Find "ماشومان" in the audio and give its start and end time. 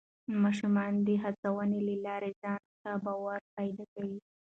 0.43-0.93